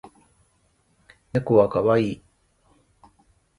[1.31, 2.21] 猫は可愛い